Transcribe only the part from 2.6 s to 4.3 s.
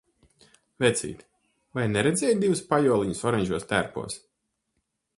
pajoliņus oranžos tērpos?